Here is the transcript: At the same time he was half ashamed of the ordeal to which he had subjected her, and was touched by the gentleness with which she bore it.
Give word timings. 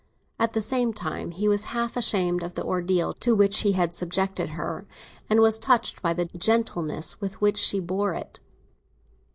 At 0.39 0.53
the 0.53 0.63
same 0.63 0.93
time 0.93 1.29
he 1.29 1.47
was 1.47 1.65
half 1.77 1.95
ashamed 1.95 2.41
of 2.41 2.55
the 2.55 2.63
ordeal 2.63 3.13
to 3.19 3.35
which 3.35 3.59
he 3.59 3.73
had 3.73 3.93
subjected 3.95 4.49
her, 4.57 4.83
and 5.29 5.39
was 5.41 5.59
touched 5.59 6.01
by 6.01 6.11
the 6.11 6.25
gentleness 6.25 7.21
with 7.21 7.39
which 7.39 7.59
she 7.59 7.79
bore 7.79 8.15
it. 8.15 8.39